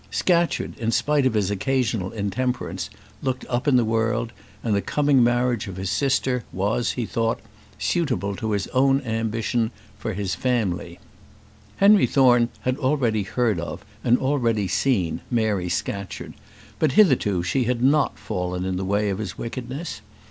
Scatcherd, 0.09 0.79
in 0.79 0.89
spite 0.89 1.27
of 1.27 1.35
his 1.35 1.51
occasional 1.51 2.11
intemperance, 2.11 2.89
looked 3.21 3.45
up 3.47 3.67
in 3.67 3.75
the 3.75 3.85
world, 3.85 4.33
and 4.63 4.73
the 4.73 4.81
coming 4.81 5.23
marriage 5.23 5.67
of 5.67 5.75
his 5.75 5.91
sister 5.91 6.43
was, 6.51 6.93
he 6.93 7.05
thought, 7.05 7.39
suitable 7.77 8.35
to 8.37 8.53
his 8.53 8.65
own 8.69 9.01
ambition 9.01 9.69
for 9.99 10.13
his 10.15 10.33
family. 10.33 10.97
Henry 11.77 12.07
Thorne 12.07 12.49
had 12.61 12.77
already 12.79 13.21
heard 13.21 13.59
of, 13.59 13.85
and 14.03 14.17
already 14.17 14.67
seen, 14.67 15.21
Mary 15.29 15.69
Scatcherd; 15.69 16.33
but 16.79 16.93
hitherto 16.93 17.43
she 17.43 17.65
had 17.65 17.83
not 17.83 18.17
fallen 18.17 18.65
in 18.65 18.77
the 18.77 18.83
way 18.83 19.11
of 19.11 19.19
his 19.19 19.37
wickedness. 19.37 20.01